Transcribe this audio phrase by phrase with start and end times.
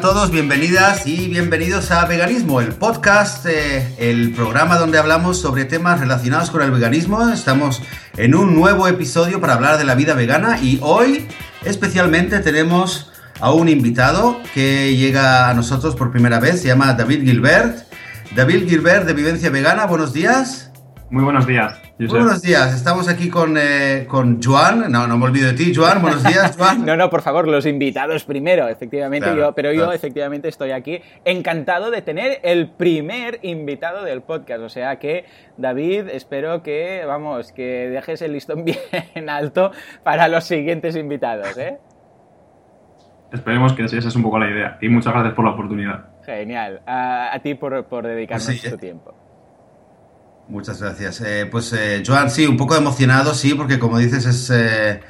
[0.00, 5.98] todos, bienvenidas y bienvenidos a Veganismo, el podcast, eh, el programa donde hablamos sobre temas
[5.98, 7.28] relacionados con el veganismo.
[7.30, 7.82] Estamos
[8.16, 11.26] en un nuevo episodio para hablar de la vida vegana y hoy
[11.64, 13.10] especialmente tenemos
[13.40, 17.78] a un invitado que llega a nosotros por primera vez, se llama David Gilbert.
[18.36, 20.67] David Gilbert de Vivencia Vegana, buenos días.
[21.10, 21.80] Muy buenos días.
[21.98, 25.74] Muy buenos días, estamos aquí con, eh, con Joan, no, no me olvido de ti,
[25.74, 26.84] Joan, buenos días, Joan.
[26.86, 31.90] no, no, por favor, los invitados primero, efectivamente, yo, pero yo efectivamente estoy aquí encantado
[31.90, 35.24] de tener el primer invitado del podcast, o sea que,
[35.56, 41.78] David, espero que, vamos, que dejes el listón bien alto para los siguientes invitados, ¿eh?
[43.32, 46.04] Esperemos que esa es un poco la idea, y muchas gracias por la oportunidad.
[46.26, 49.14] Genial, a, ti por, por dedicarnos pues tu tiempo.
[50.48, 51.20] Muchas gracias.
[51.20, 55.02] Eh, pues eh, Joan, sí, un poco emocionado, sí, porque como dices es, eh,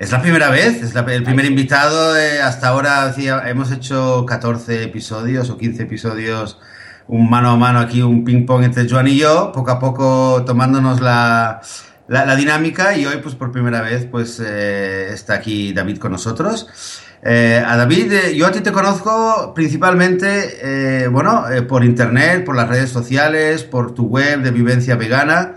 [0.00, 2.14] es la primera vez, es el primer invitado.
[2.42, 3.14] hasta ahora
[3.46, 6.58] hemos hecho 14 episodios o 15 episodios,
[7.06, 10.42] un mano a mano aquí, un ping pong entre Joan y yo, poco a poco
[10.44, 11.60] tomándonos la,
[12.08, 16.66] la, dinámica y hoy pues por primera vez pues está aquí David con nosotros.
[17.22, 22.56] Eh, a David, eh, yo a ti te conozco principalmente, eh, bueno, por internet, por
[22.56, 25.56] las redes sociales, por tu web de Vivencia Vegana.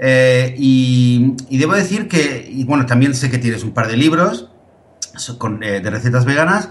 [0.00, 4.50] Y, debo decir que, y bueno, también sé que tienes un par de libros
[5.60, 6.68] de recetas veganas.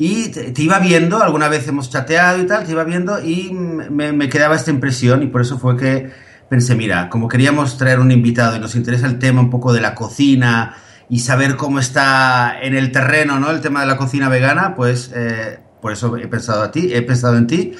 [0.00, 4.12] Y te, iba viendo, alguna vez hemos chateado y tal, te iba viendo y me,
[4.12, 6.10] me quedaba esta impresión y por eso fue que
[6.48, 9.80] pensé, mira, como queríamos traer un invitado y nos interesa el tema un poco de
[9.80, 10.76] la cocina,
[11.08, 13.50] y saber cómo está en el terreno, ¿no?
[13.50, 17.02] El tema de la cocina vegana, pues eh, por eso he pensado a ti, he
[17.02, 17.72] pensado en ti.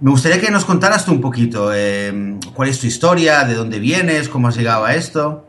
[0.00, 3.78] Me gustaría que nos contaras tú un poquito eh, cuál es tu historia, de dónde
[3.80, 5.46] vienes, cómo has llegado a esto.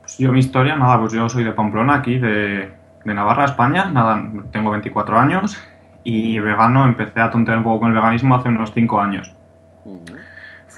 [0.00, 2.72] Pues yo mi historia, nada, pues yo soy de Pamplona, aquí de,
[3.04, 4.20] de Navarra, España, nada,
[4.50, 5.58] tengo 24 años
[6.02, 9.32] y vegano, empecé a tontear un poco con el veganismo hace unos 5 años.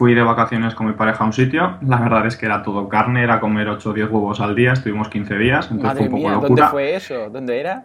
[0.01, 1.77] Fui de vacaciones con mi pareja a un sitio.
[1.83, 4.73] La verdad es que era todo carne, era comer 8 o 10 huevos al día.
[4.73, 6.49] Estuvimos 15 días, entonces fue un poco locura.
[6.49, 7.29] ¿Dónde fue eso?
[7.29, 7.85] ¿Dónde era?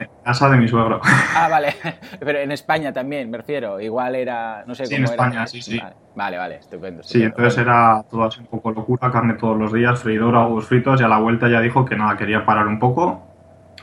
[0.00, 1.00] En casa de mi suegro.
[1.04, 1.76] Ah, vale.
[2.18, 3.78] Pero en España también, me refiero.
[3.80, 5.80] Igual era, no sé sí, cómo en España, sí, sí.
[6.16, 10.02] Vale, vale, estupendo, Sí, entonces era todo así un poco locura, carne todos los días,
[10.02, 13.22] freidora, huevos fritos, y a la vuelta ya dijo que nada, quería parar un poco,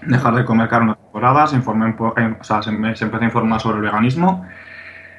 [0.02, 3.78] dejar de comer carne temporada, se, informé, o sea, se, se empezó a informar sobre
[3.78, 4.46] el veganismo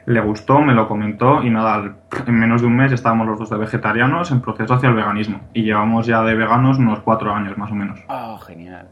[0.06, 3.50] le gustó, me lo comentó y nada, en menos de un mes estábamos los dos
[3.50, 7.56] de vegetarianos en proceso hacia el veganismo y llevamos ya de veganos unos cuatro años
[7.56, 8.00] más o menos.
[8.08, 8.88] Ah, genial.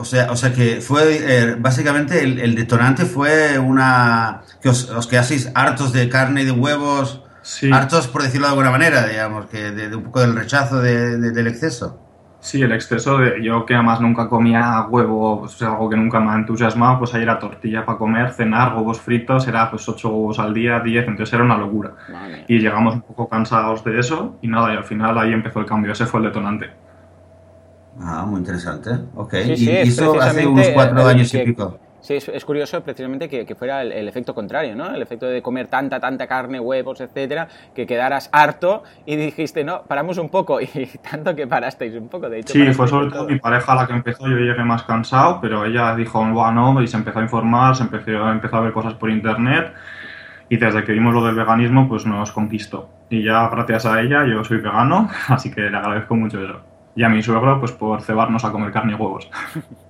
[0.00, 5.52] O sea, o sea que fue eh, básicamente el, detonante fue una que os, quedaseis
[5.54, 7.22] hartos de carne y de huevos,
[7.70, 12.00] hartos por decirlo de alguna manera, digamos, que de, un poco del rechazo del exceso.
[12.40, 16.30] Sí, el exceso de yo que además nunca comía huevo, pues algo que nunca me
[16.30, 20.38] ha entusiasmado, pues ahí era tortilla para comer, cenar, huevos fritos, era pues ocho huevos
[20.38, 21.92] al día, diez, entonces era una locura.
[22.48, 25.66] Y llegamos un poco cansados de eso y nada, y al final ahí empezó el
[25.66, 26.70] cambio, ese fue el detonante.
[28.00, 29.34] Ah, muy interesante, ok.
[29.56, 31.78] y eso hace unos cuatro años y pico.
[32.00, 34.94] Sí, es, curioso precisamente que, fuera el, efecto contrario, ¿no?
[34.94, 39.82] El efecto de comer tanta, tanta carne, huevos, etcétera, que quedaras harto y dijiste, no,
[39.82, 40.58] paramos un poco.
[40.80, 42.54] Y tanto que parasteis un poco, de hecho.
[42.54, 45.94] Sí, fue sobre todo mi pareja la que empezó, yo llegué más cansado, pero ella
[45.94, 49.74] dijo, bueno, y se empezó a informar, se empezó, empezó a ver cosas por internet.
[50.48, 52.88] Y desde que vimos lo del veganismo, pues nos conquistó.
[53.10, 56.60] Y ya gracias a ella yo soy vegano, así que le agradezco mucho eso.
[56.96, 59.30] Y a mi suegro, pues por cebarnos a comer carne y huevos.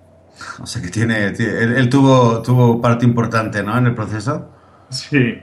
[0.61, 3.77] O sea que tiene, él, tuvo, tuvo parte importante, ¿no?
[3.77, 4.51] En el proceso.
[4.89, 5.43] Sí.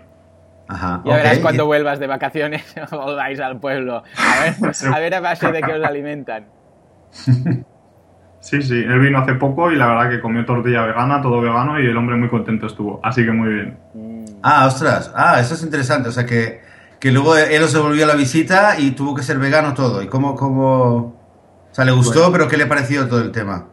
[0.68, 1.02] Ajá.
[1.06, 4.04] Ya verás cuando vuelvas de vacaciones volváis al pueblo.
[4.18, 6.46] A ver, a ver a base de qué os alimentan.
[8.40, 11.80] Sí, sí, él vino hace poco y la verdad que comió tortilla vegana, todo vegano
[11.80, 13.78] y el hombre muy contento estuvo, así que muy bien.
[14.44, 16.62] Ah, ostras, ah, eso es interesante, o sea que,
[17.00, 20.02] que luego él se volvió a la visita y tuvo que ser vegano todo.
[20.02, 20.96] ¿Y cómo, cómo...
[21.70, 23.66] O sea, le gustó, pero qué le pareció todo el tema?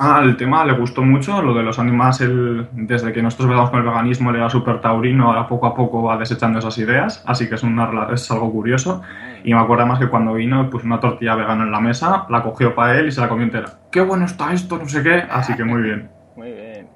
[0.00, 2.22] Ah, el tema le gustó mucho, lo de los animales,
[2.70, 6.04] desde que nosotros veamos con el veganismo, él era súper taurino, ahora poco a poco
[6.04, 9.02] va desechando esas ideas, así que es, una, es algo curioso.
[9.42, 12.44] Y me acuerdo más que cuando vino, puso una tortilla vegana en la mesa, la
[12.44, 13.80] cogió para él y se la comió entera.
[13.90, 14.78] ¡Qué bueno está esto!
[14.78, 16.08] No sé qué, así que muy bien.
[16.36, 16.88] Muy bien.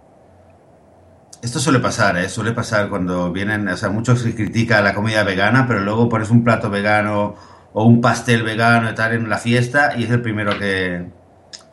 [1.43, 2.29] Esto suele pasar, ¿eh?
[2.29, 6.31] Suele pasar cuando vienen, o sea, muchos se critica la comida vegana, pero luego pones
[6.31, 7.35] un plato vegano
[7.73, 11.11] o un pastel vegano y tal en la fiesta y es el primero que,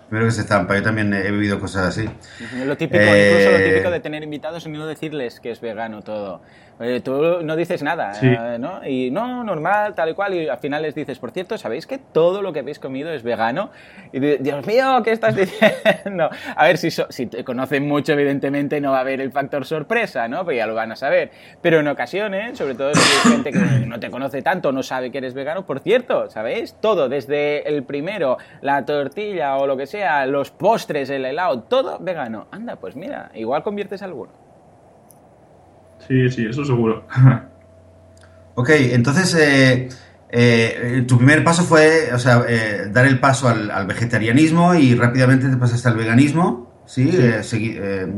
[0.09, 2.09] Primero que se zampa, yo también he vivido cosas así.
[2.65, 6.01] Lo típico, incluso lo eh, típico de tener invitados y no decirles que es vegano
[6.01, 6.41] todo.
[6.81, 8.85] Eh, tú no dices nada, eh, ¿no?
[8.87, 11.97] Y no, normal, tal y cual, y al final les dices, por cierto, ¿sabéis que
[11.97, 13.69] todo lo que habéis comido es vegano?
[14.13, 16.29] Y Dios mío, ¿qué estás diciendo?
[16.55, 20.29] A ver, si, si te conocen mucho, evidentemente no va a haber el factor sorpresa,
[20.29, 20.45] ¿no?
[20.45, 21.31] Pues ya lo van a saber.
[21.61, 25.11] Pero en ocasiones, sobre todo si hay gente que no te conoce tanto, no sabe
[25.11, 26.75] que eres vegano, por cierto, ¿sabéis?
[26.79, 31.99] Todo, desde el primero, la tortilla o lo que sea, los postres, el helado, todo
[31.99, 32.47] vegano.
[32.51, 34.48] Anda, pues mira, igual conviertes alguno.
[36.07, 37.05] Sí, sí, eso seguro.
[38.55, 39.89] ok, entonces eh,
[40.29, 45.49] eh, tu primer paso fue, o sea, eh, dar el paso al, vegetarianismo y rápidamente
[45.49, 47.11] te pasaste al veganismo, ¿sí?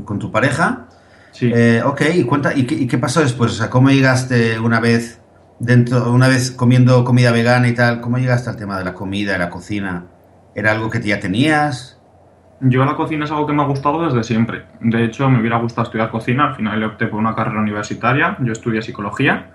[0.05, 0.87] con tu pareja.
[1.31, 1.51] Sí.
[1.83, 3.53] ok, y, cuenta, ¿y qué, pasó después?
[3.53, 5.19] O sea, ¿cómo llegaste una vez
[5.59, 9.33] dentro, una vez comiendo comida vegana y tal, cómo llegaste al tema de la comida,
[9.33, 10.07] de la cocina?
[10.53, 12.00] ¿Era algo que ya tenías?
[12.63, 14.65] Yo la cocina es algo que me ha gustado desde siempre.
[14.79, 16.49] De hecho, me hubiera gustado estudiar cocina.
[16.49, 18.37] Al final opté por una carrera universitaria.
[18.39, 19.47] Yo estudié psicología,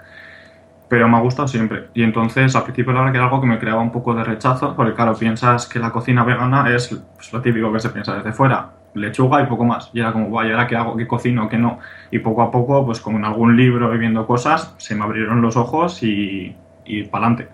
[0.88, 1.88] pero me ha gustado siempre.
[1.94, 4.25] Y entonces, al principio, la verdad que era algo que me creaba un poco de
[4.25, 8.17] rechazo, porque claro, piensas que la cocina vegana es pues, lo típico que se piensa
[8.17, 8.70] desde fuera.
[8.94, 9.88] Lechuga y poco más.
[9.93, 10.97] Y era como, vaya, ¿ahora qué hago?
[10.97, 11.49] ¿Qué cocino?
[11.49, 11.79] ¿Qué no?
[12.11, 15.41] Y poco a poco, pues como en algún libro y viendo cosas, se me abrieron
[15.43, 17.52] los ojos y, y para adelante.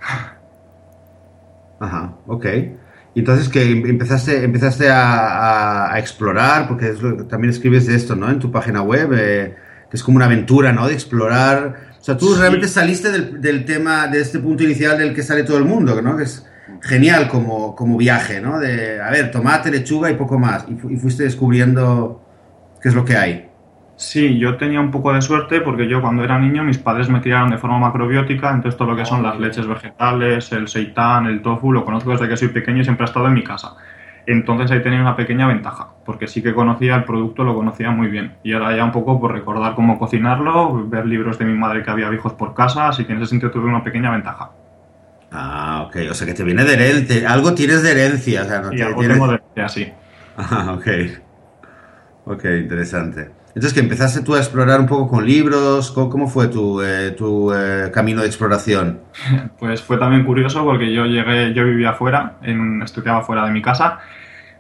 [1.79, 2.47] Ajá, ok.
[3.15, 8.31] Y entonces que empezaste, empezaste a, explorar, porque es lo, también escribes de esto, ¿no?
[8.31, 9.55] En tu página web, eh,
[9.91, 10.89] que es como una aventura, ¿no?
[10.89, 11.93] De explorar.
[12.01, 15.59] O sea, tú realmente saliste del, tema, de este punto inicial del que sale todo
[15.59, 16.17] el mundo, ¿no?
[16.17, 16.47] Que es
[16.81, 18.59] genial como, como viaje, ¿no?
[18.59, 20.65] De, a ver, tomate, lechuga y poco más.
[20.69, 22.25] Y, y fuiste descubriendo
[22.81, 23.52] qué es lo que hay.
[23.97, 27.21] Sí, yo tenía un poco de suerte porque yo cuando era niño mis padres me
[27.21, 31.41] criaron de forma macrobiótica, entonces todo lo que son las leches vegetales, el seitán, el
[31.41, 33.77] tofu, lo conozco desde que soy pequeño y siempre ha estado en mi casa.
[34.27, 38.09] Entonces ahí tenía una pequeña ventaja, porque sí que conocía el producto, lo conocía muy
[38.09, 38.37] bien.
[38.43, 41.91] Y ahora ya un poco por recordar cómo cocinarlo, ver libros de mi madre que
[41.91, 44.51] había hijos por casa, así que en ese sentido tuve una pequeña ventaja.
[45.33, 48.61] Ah, ok, o sea que te viene de herencia, algo tienes de herencia, o sea,
[48.61, 49.93] no sí, algo tengo de herencia, sí.
[50.37, 50.87] Ah, ok.
[52.25, 53.42] Ok, interesante.
[53.55, 57.53] Entonces, que empezaste tú a explorar un poco con libros, ¿cómo, fue tu, eh, tu
[57.53, 59.01] eh, camino de exploración?
[59.59, 63.61] Pues fue también curioso porque yo llegué, yo vivía fuera, en, estudiaba fuera de mi
[63.61, 64.01] casa,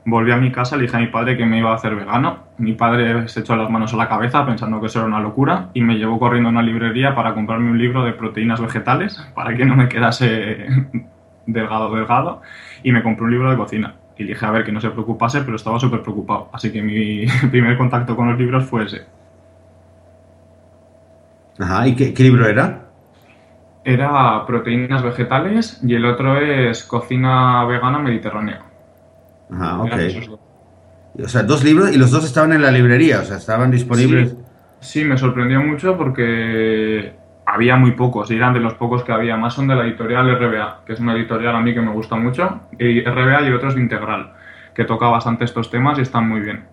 [0.04, 2.44] volví a mi casa, le dije a mi padre que me iba a hacer vegano.
[2.58, 5.70] Mi padre se echó las manos a la cabeza pensando que eso era una locura
[5.72, 9.56] y me llevó corriendo a una librería para comprarme un libro de proteínas vegetales para
[9.56, 10.66] que no me quedase
[11.46, 12.42] delgado, delgado,
[12.82, 15.42] y me compré un libro de cocina y dije a ver que no se preocupase,
[15.42, 16.48] pero estaba súper preocupado.
[16.52, 19.02] Así que mi primer contacto con los libros fue ese.
[21.58, 22.86] Ajá, ¿y qué, libro era?
[23.84, 28.62] Era Proteínas Vegetales y el otro es Cocina Vegana Mediterránea.
[29.50, 29.92] Ajá, ok.
[31.22, 34.34] O sea, dos libros y los dos estaban en la librería, o sea, estaban disponibles.
[34.80, 37.12] sí me sorprendió mucho porque
[37.44, 40.38] había muy pocos, y eran de los pocos que había, más son de la editorial
[40.38, 43.74] RBA, que es una editorial a mí que me gusta mucho, y RBA y otros
[43.74, 44.32] de Integral,
[44.74, 46.64] que toca bastante estos temas y están muy bien.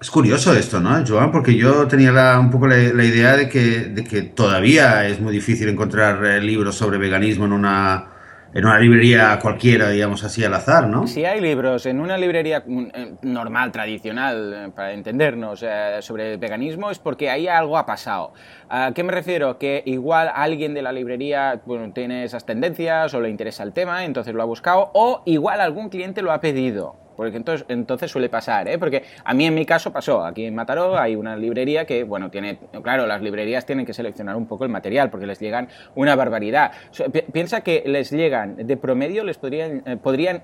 [0.00, 1.30] Es curioso esto, ¿no, Joan?
[1.30, 5.68] Porque yo tenía un poco la, idea de que, de que todavía es muy difícil
[5.68, 8.13] encontrar eh, libros sobre veganismo en una
[8.54, 11.08] en una librería cualquiera, digamos así, al azar, ¿no?
[11.08, 16.36] Si hay libros en una librería mm, eh, normal, tradicional, eh, para entendernos, eh, sobre
[16.36, 18.32] veganismo, es porque ahí algo ha pasado.
[18.68, 19.58] ¿A qué me refiero?
[19.58, 21.60] Que igual alguien de la librería
[21.92, 25.88] tiene esas tendencias o le interesa el tema, entonces lo ha buscado, o igual algún
[25.88, 27.03] cliente lo ha pedido.
[27.16, 28.78] Porque entonces, entonces suele pasar, ¿eh?
[28.78, 30.24] Porque a mí en mi caso pasó.
[30.24, 32.58] Aquí en Mataró hay una librería que, bueno, tiene...
[32.82, 36.72] Claro, las librerías tienen que seleccionar un poco el material porque les llegan una barbaridad.
[37.32, 40.42] piensa que les llegan, de promedio, les podrían, eh, podrían,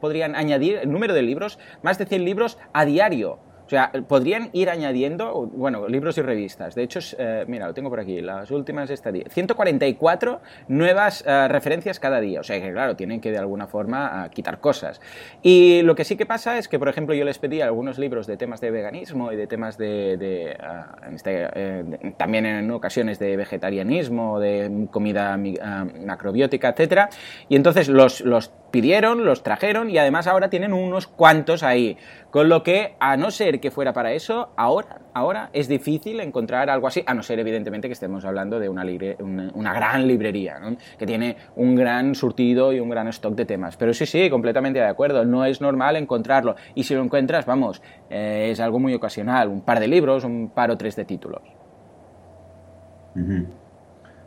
[0.00, 3.38] podrían añadir el número de libros, más de 100 libros a diario.
[3.66, 6.74] O sea, podrían ir añadiendo, bueno, libros y revistas.
[6.76, 9.24] De hecho, eh, mira, lo tengo por aquí, las últimas esta día.
[9.28, 12.40] 144 nuevas eh, referencias cada día.
[12.40, 15.00] O sea que, claro, tienen que de alguna forma quitar cosas.
[15.42, 18.26] Y lo que sí que pasa es que, por ejemplo, yo les pedí algunos libros
[18.26, 23.36] de temas de veganismo y de temas de, ah, este, eh, también en ocasiones de
[23.36, 27.08] vegetarianismo, de comida ah, macrobiótica, etcétera.
[27.48, 31.96] Y entonces los, los pidieron, los trajeron y además ahora tienen unos cuantos ahí.
[32.36, 36.68] Con lo que, a no ser que fuera para eso, ahora, ahora es difícil encontrar
[36.68, 40.60] algo así, a no ser evidentemente que estemos hablando de una, gran librería,
[40.98, 43.78] que tiene un gran surtido y un gran stock de temas.
[43.78, 46.56] Pero sí, sí, completamente de acuerdo, no es normal encontrarlo.
[46.74, 50.50] Y si lo encuentras, vamos, eh, es algo muy ocasional, un par de libros, un
[50.50, 51.40] par o tres de títulos.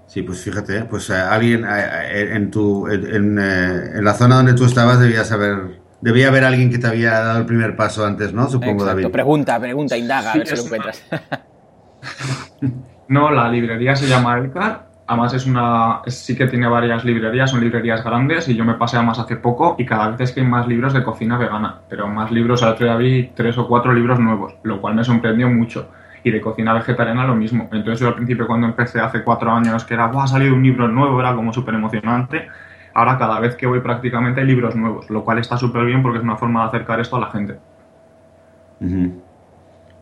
[0.08, 5.00] Sí, pues fíjate, pues eh, alguien eh, en, tu, en la zona donde tú estabas
[5.00, 8.50] debías haber Debía haber alguien que te había dado el primer paso antes, ¿no?
[8.50, 9.08] Supongo, David.
[9.10, 11.04] Pregunta, pregunta, indaga, a ver si lo encuentras.
[13.10, 14.88] No, la librería se llama Elcar.
[15.08, 18.98] Además es una, sí que tiene varias librerías, son librerías grandes y yo me pasé
[18.98, 21.80] a más hace poco y cada vez es que hay más libros de cocina vegana,
[21.90, 25.04] pero más libros, al otro día vi tres o cuatro libros nuevos, lo cual me
[25.04, 25.90] sorprendió mucho.
[26.24, 27.68] Y de cocina vegetariana lo mismo.
[27.72, 30.62] Entonces yo al principio cuando empecé hace cuatro años que era, ¡guau, ha salido un
[30.62, 31.20] libro nuevo!
[31.20, 32.48] Era como súper emocionante.
[32.94, 36.18] Ahora cada vez que voy prácticamente hay libros nuevos, lo cual está súper bien porque
[36.18, 37.58] es una forma de acercar esto a la gente.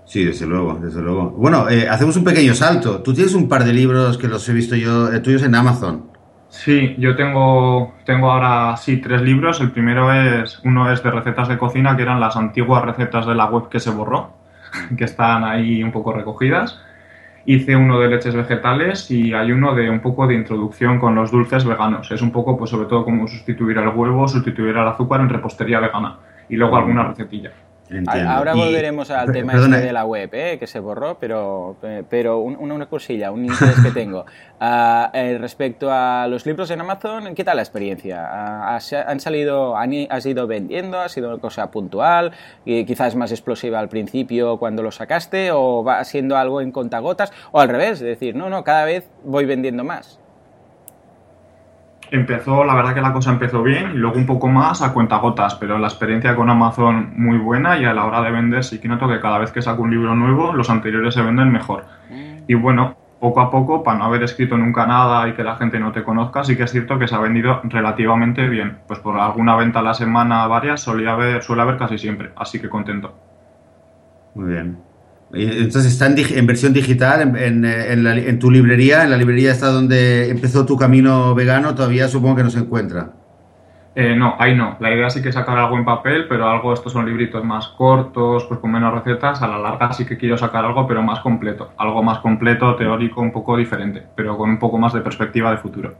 [0.06, 1.32] Sí, desde luego, desde luego.
[1.32, 3.02] Bueno, eh, hacemos un pequeño salto.
[3.02, 6.06] Tú tienes un par de libros que los he visto yo, eh, tuyos en Amazon.
[6.50, 9.60] Sí, yo tengo, tengo ahora sí tres libros.
[9.60, 13.36] El primero es, uno es de recetas de cocina, que eran las antiguas recetas de
[13.36, 14.32] la web que se borró,
[14.98, 16.80] que están ahí un poco recogidas.
[17.50, 21.32] Hice uno de leches vegetales y hay uno de un poco de introducción con los
[21.32, 22.12] dulces veganos.
[22.12, 25.80] Es un poco, pues sobre todo, cómo sustituir el huevo, sustituir el azúcar en repostería
[25.80, 26.18] vegana.
[26.50, 27.54] Y luego alguna recetilla.
[28.10, 30.58] Ahora volveremos al tema este de la web, ¿eh?
[30.60, 31.78] que se borró, pero,
[32.10, 34.26] pero una, una cosilla, un interés que tengo.
[34.60, 38.30] Uh, respecto a los libros en Amazon, ¿qué tal la experiencia?
[38.30, 41.00] Uh, ¿Han salido, han, has ido vendiendo?
[41.00, 42.34] ¿Ha sido una cosa puntual?
[42.66, 45.52] Y quizás más explosiva al principio cuando lo sacaste?
[45.52, 47.32] ¿O va siendo algo en contagotas?
[47.52, 47.94] ¿O al revés?
[47.94, 50.20] Es decir, no, no, cada vez voy vendiendo más
[52.12, 55.56] empezó, la verdad que la cosa empezó bien y luego un poco más a cuentagotas,
[55.56, 58.88] pero la experiencia con Amazon muy buena y a la hora de vender sí que
[58.88, 61.86] noto que cada vez que saco un libro nuevo los anteriores se venden mejor.
[62.10, 62.44] Mm.
[62.48, 65.80] Y bueno, poco a poco, para no haber escrito nunca nada y que la gente
[65.80, 68.78] no te conozca, sí que es cierto que se ha vendido relativamente bien.
[68.88, 72.60] Pues por alguna venta a la semana, varias, solía haber, suele haber casi siempre, así
[72.60, 73.16] que contento.
[74.36, 74.87] Muy bien.
[75.34, 80.78] Entonces está en, versión digital, en, tu librería, en la librería está donde empezó tu
[80.78, 83.12] camino vegano, todavía supongo que no se encuentra.
[83.94, 84.78] Eh, no, ahí no.
[84.80, 88.46] La idea sí que sacar algo en papel, pero algo, estos son libritos más cortos,
[88.46, 89.42] pues con menos recetas.
[89.42, 91.72] A la larga sí que quiero sacar algo, pero más completo.
[91.78, 95.58] Algo más completo, teórico, un poco diferente, pero con un poco más de perspectiva de
[95.58, 95.96] futuro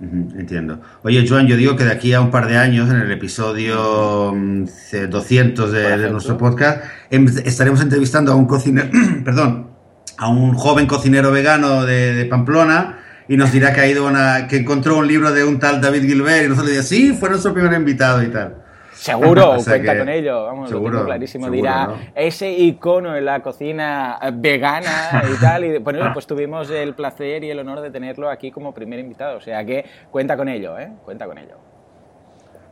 [0.00, 0.80] entiendo.
[1.02, 4.34] Oye, Joan, yo digo que de aquí a un par de años, en el episodio
[4.34, 8.88] 200 mm, de, nuestro podcast, em, estaremos entrevistando a un cocinero,
[9.24, 9.68] perdón,
[10.16, 14.56] a un joven cocinero vegano de, Pamplona y nos dirá que ha ido una, que
[14.56, 17.52] encontró un libro de un tal David Gilbert y nosotros le dirá, sí, fue nuestro
[17.52, 18.59] primer invitado y tal.
[19.00, 21.50] Seguro, cuenta con ello, vamos, lo tengo clarísimo.
[21.50, 25.64] Dirá, ese icono en la cocina vegana y tal.
[25.64, 29.38] Y bueno, pues tuvimos el placer y el honor de tenerlo aquí como primer invitado.
[29.38, 30.92] O sea que cuenta con ello, ¿eh?
[31.02, 31.56] Cuenta con ello.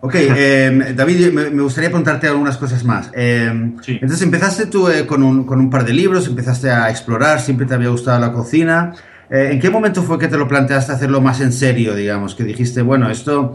[0.01, 3.11] Ok, em, David, me, gustaría preguntarte algunas cosas más.
[3.15, 7.41] Em, entonces, empezaste tú eh, con, un, con, un, par de libros, empezaste a explorar,
[7.41, 8.93] siempre te había gustado la cocina.
[9.31, 12.37] Eh, ¿En qué momento fue que te lo planteaste hacerlo más en serio, digamos?
[12.37, 13.55] Que dijiste, bueno, esto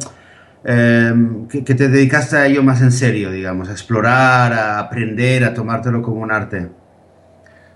[0.65, 5.53] Em, que, te dedicaste a ello más en serio, digamos, a explorar, a aprender, a
[5.53, 6.69] tomártelo como un arte?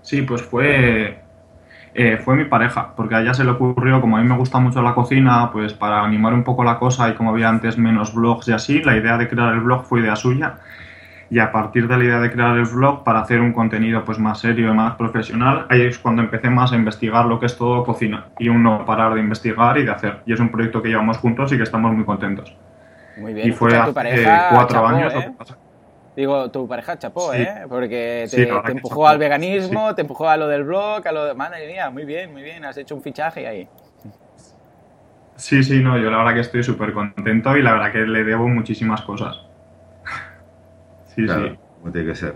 [0.00, 1.20] Sí, pues fue,
[1.94, 4.58] eh, fue mi pareja, porque a ella se le ocurrió, como a mí me gusta
[4.58, 8.14] mucho la cocina, pues para animar un poco la cosa y como había antes menos
[8.14, 10.56] blogs y así, la idea de crear el blog fue idea suya.
[11.30, 14.18] Y a partir de la idea de crear el blog para hacer un contenido pues
[14.18, 17.58] más serio y más profesional, ahí es cuando empecé más a investigar lo que es
[17.58, 20.20] todo cocina y un no parar de investigar y de hacer.
[20.24, 22.56] Y es un proyecto que llevamos juntos y que estamos muy contentos.
[23.18, 23.48] Muy bien.
[23.48, 25.12] Y fue hace cuatro años.
[25.14, 25.32] ¿eh?
[26.16, 27.64] Digo, tu pareja chapó, ¿eh?
[27.68, 31.34] Porque te, empujó al veganismo, te empujó a lo del blog, a lo de...
[31.34, 32.64] Madre mía, muy bien, muy bien.
[32.64, 33.68] Has hecho un fichaje ahí.
[35.36, 38.24] Sí, sí, no, yo la verdad que estoy súper contento y la verdad que le
[38.24, 39.38] debo muchísimas cosas.
[41.14, 41.58] sí, sí.
[41.80, 42.34] Como tiene que ser.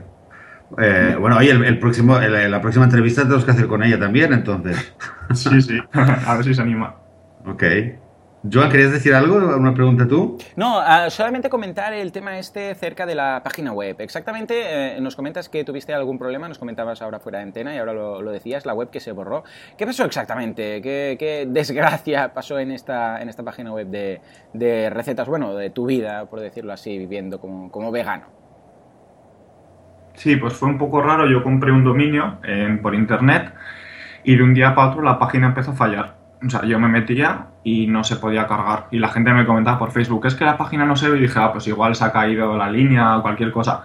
[0.78, 4.94] Eh, bueno, oye, el, próximo, la próxima entrevista tenemos que hacer con ella también, entonces.
[5.34, 6.94] sí, sí, a ver si se anima.
[7.44, 7.64] Ok.
[8.50, 9.36] Joan, ¿querías decir algo?
[9.36, 10.36] ¿Una pregunta tú?
[10.56, 13.96] No, ah, solamente comentar el tema este cerca de la página web.
[14.00, 17.78] Exactamente, eh, nos comentas que tuviste algún problema, nos comentabas ahora fuera de antena y
[17.78, 19.44] ahora lo, decías, la web que se borró.
[19.78, 20.82] ¿Qué pasó exactamente?
[20.82, 26.26] ¿Qué, desgracia pasó en esta, en esta página web de, recetas, bueno, de tu vida,
[26.26, 28.24] por decirlo así, viviendo como, como vegano?
[30.14, 31.30] Sí, pues fue un poco raro.
[31.30, 32.38] Yo compré un dominio
[32.82, 33.54] por internet
[34.24, 36.88] y de un día para otro la página empezó a fallar o sea, yo me
[36.88, 38.86] metía y no se podía cargar.
[38.90, 41.22] Y la gente me comentaba por Facebook, es que la página no se ve y
[41.22, 43.84] dije, ah, pues igual se ha caído la línea o cualquier cosa.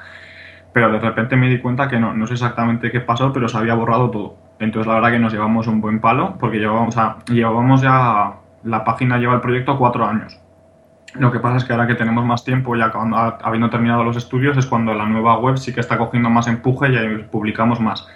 [0.74, 3.58] Pero de repente me di cuenta que no, no sé exactamente qué pasó, pero se
[3.58, 4.36] había borrado todo.
[4.60, 6.96] Entonces la verdad que nos llevamos un buen palo porque llevábamos,
[7.28, 10.40] llevábamos ya, la página lleva el proyecto cuatro años.
[11.14, 12.92] Lo que pasa es que ahora que tenemos más tiempo, ya
[13.44, 16.90] habiendo terminado los estudios, es cuando la nueva web sí que está cogiendo más empuje
[16.90, 18.08] y publicamos más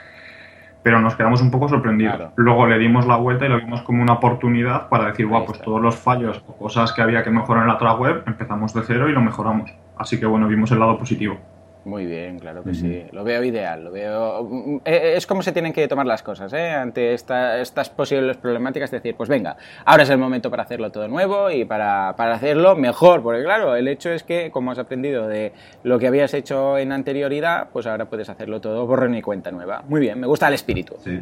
[0.84, 2.32] pero nos quedamos un poco sorprendidos.
[2.36, 5.62] Luego le dimos la vuelta y lo vimos como una oportunidad para decir, guau, pues
[5.62, 8.82] todos los fallos o cosas que había que mejorar en la otra web, empezamos de
[8.84, 9.72] cero y lo mejoramos.
[9.98, 11.38] Así que bueno, vimos el lado positivo.
[11.84, 13.06] Muy bien, claro que sí.
[13.12, 14.44] Lo veo ideal, lo veo...
[14.44, 16.70] Mm, eh, es como se tienen que tomar las cosas, ¿eh?
[16.70, 21.50] Ante estas posibles problemáticas, decir, pues venga, ahora es el momento para hacerlo todo nuevo
[21.50, 25.54] y para, para, hacerlo mejor, porque claro, el hecho es que como has aprendido de
[25.84, 29.84] lo que habías hecho en anterioridad, pues ahora puedes hacerlo todo borrón y cuenta nueva.
[29.88, 30.96] Muy bien, me gusta el espíritu.
[31.04, 31.20] Sí.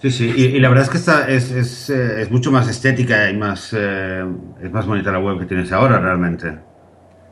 [0.00, 3.30] Sí, sí, y, la verdad es que esta es, es, eh, es mucho más estética
[3.30, 4.24] y más, eh,
[4.60, 6.71] es más bonita la web que tienes ahora realmente.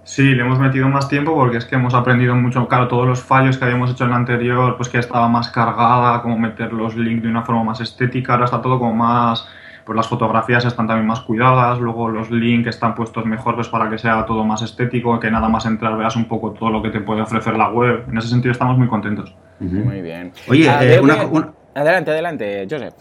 [0.04, 3.23] Sí, le hemos metido más tiempo porque es que hemos aprendido mucho, claro, todos los
[3.23, 6.97] fallos que habíamos hecho en la anterior, pues que estaba más cargada, como meter los
[6.97, 9.47] links de una forma más estética, ahora está todo como más,
[9.85, 13.90] pues las fotografías están también más cuidadas, luego los links están puestos mejor pues para
[13.90, 16.90] que sea todo más estético, que nada más entrar veas un poco todo lo que
[16.90, 18.04] te puede ofrecer la web.
[18.09, 19.35] En ese sentido estamos muy contentos.
[19.61, 20.33] Muy bien.
[20.49, 21.16] Oye, ah, eh, una,
[21.75, 22.95] adelante, adelante, Joseph.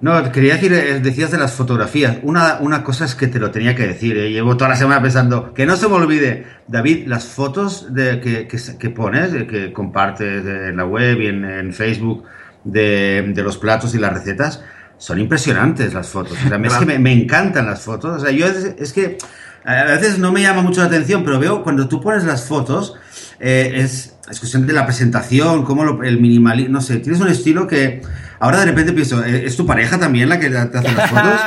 [0.00, 2.18] No, quería decir, eh, decías de las fotografías.
[2.22, 4.16] Una, una cosa es que te lo tenía que decir.
[4.16, 4.30] Eh.
[4.30, 8.46] Llevo toda la semana pensando que no se me olvide, David, las fotos de, que,
[8.46, 12.24] que, pones, que compartes en la web y en, Facebook
[12.62, 14.62] de, de, los platos y las recetas,
[14.98, 16.32] son impresionantes las fotos.
[16.32, 18.22] O sea, es que me, me, encantan las fotos.
[18.22, 19.18] O sea, yo es, que
[19.64, 22.94] a veces no me llama mucho la atención, pero veo cuando tú pones las fotos,
[23.40, 27.66] eh, es, es cuestión de la presentación, cómo el minimalismo, no sé, tienes un estilo
[27.66, 28.00] que
[28.40, 31.40] Ahora de repente pienso, ¿e-, ¿es tu pareja también la que te hace las fotos?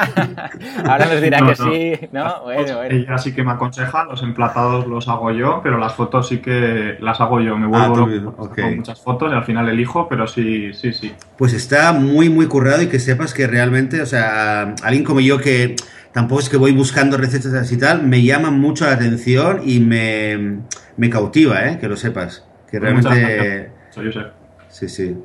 [0.86, 2.44] Ahora nos dirá que sí, ¿no?
[2.44, 2.96] Bueno, bueno.
[2.96, 6.98] Ella sí que me aconseja, los emplatados los hago yo, pero las fotos sí que
[7.00, 7.58] las hago yo.
[7.58, 11.14] Me vuelvo ah, con muchas fotos y al final elijo, pero sí, sí, sí.
[11.38, 15.40] Pues está muy, muy currado y que sepas que realmente, o sea, alguien como yo
[15.40, 15.76] que
[16.12, 20.60] tampoco es que voy buscando recetas y tal, me llama mucho la atención y me,
[20.98, 21.78] me cautiva, ¿eh?
[21.80, 22.46] Que lo sepas.
[22.70, 23.72] Que pues realmente...
[23.92, 24.32] Soy Josep.
[24.70, 25.18] Sí, sí.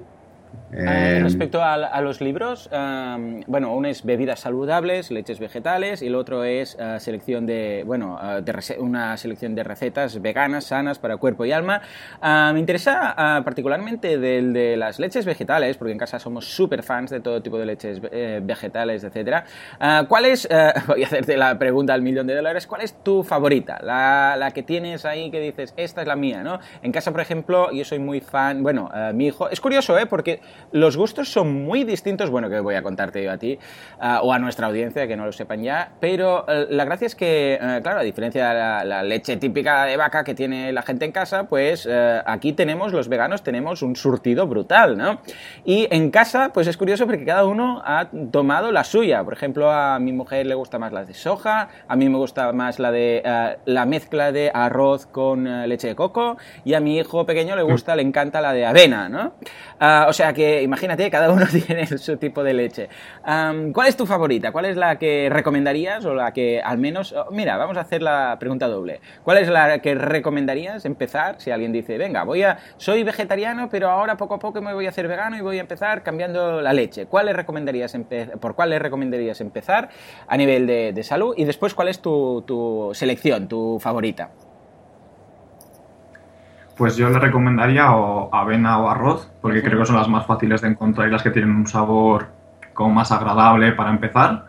[0.79, 2.69] Eh, respecto a, los libros,
[3.47, 8.19] bueno, uno es bebidas saludables, leches vegetales, y el otro es eh, selección de, bueno,
[8.23, 11.81] eh, una selección de recetas veganas, sanas para cuerpo y alma.
[12.23, 13.15] me interesa
[13.45, 17.59] particularmente del de las leches vegetales, porque en casa somos súper fans de todo tipo
[17.59, 19.45] de leches vegetales, etcétera.
[20.09, 20.49] ¿Cuál es,
[20.87, 23.79] voy a hacerte la pregunta al millón de dólares, cuál es tu favorita?
[23.83, 26.61] La, la, que tienes ahí que dices, esta es la mía, ¿no?
[26.83, 30.07] En casa, por ejemplo, yo soy muy fan, bueno, mi hijo, es curioso, ¿eh?
[30.07, 30.41] Porque
[30.73, 33.59] los gustos son muy distintos, bueno, que voy a contarte yo a ti
[34.01, 37.15] ah, o a nuestra audiencia, que no lo sepan ya, pero eh, la gracia es
[37.15, 41.05] que, eh, claro, a diferencia de la, leche típica de vaca que tiene la gente
[41.05, 45.21] en casa, pues eh, aquí tenemos, los veganos, tenemos un surtido brutal, ¿no?
[45.65, 49.23] Y en casa, pues es curioso porque cada uno ha tomado la suya.
[49.23, 52.53] Por ejemplo, a mi mujer le gusta más la de soja, a mí me gusta
[52.53, 53.23] más la de
[53.65, 57.95] la mezcla de arroz con leche de coco y a mi hijo pequeño le gusta,
[57.97, 59.35] le encanta la de avena, ¿no?
[59.79, 62.89] Ah, o sea que imagínate, cada uno tiene su tipo de leche.
[63.23, 64.53] ¿Cuál es tu favorita?
[64.53, 67.13] ¿Cuál es la que recomendarías o la que al menos...
[67.13, 69.01] Oh, mira, vamos a hacer la pregunta doble.
[69.23, 72.59] ¿Cuál es la que recomendarías empezar si alguien dice, venga, voy a...
[72.77, 75.61] Soy vegetariano, pero ahora poco a poco me voy a hacer vegano y voy a
[75.61, 77.07] empezar cambiando la leche.
[77.07, 77.97] ¿Cuál recomendarías
[78.41, 79.89] ¿Por cuál le recomendarías empezar
[80.27, 81.35] a nivel de, salud?
[81.37, 84.31] Y después, ¿cuál es tu selección, tu favorita?
[86.77, 90.61] Pues yo le recomendaría o avena o arroz, porque creo que son las más fáciles
[90.61, 92.27] de encontrar y las que tienen un sabor
[92.75, 94.45] como más agradable para empezar.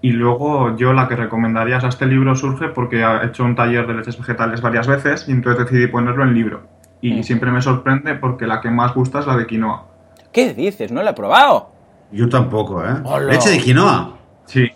[0.00, 3.86] Y luego yo la que recomendaría, o este libro surge porque he hecho un taller
[3.86, 6.62] de leches vegetales varias veces y entonces decidí ponerlo en libro.
[7.00, 9.84] Y siempre me sorprende porque la que más gusta es la de quinoa.
[10.32, 10.90] ¿Qué dices?
[10.90, 11.70] ¿No la he probado?
[12.10, 12.94] Yo tampoco, ¿eh?
[13.28, 14.14] ¿Leche de quinoa?
[14.44, 14.68] Sí.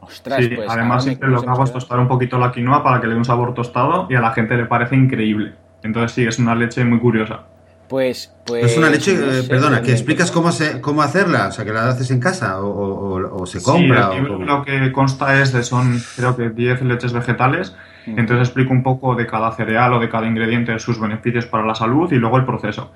[0.00, 3.06] Ostras, pues además siempre lo que hago es tostar un poquito la quinoa para que
[3.06, 5.54] le dé un sabor tostado y a la gente le parece increíble.
[5.82, 7.44] Entonces sí, es una leche muy curiosa.
[7.88, 8.72] Pues, pues.
[8.72, 11.90] Es una leche, eh, perdona, que explicas cómo, se, cómo hacerla, o sea, que la
[11.90, 14.12] haces en casa o, se compra.
[14.12, 17.76] Sí, lo que consta es de son, creo que 10 leches vegetales.
[18.06, 18.18] Mm.
[18.18, 21.74] Entonces explico un poco de cada cereal o de cada ingrediente sus beneficios para la
[21.74, 22.92] salud y luego el proceso.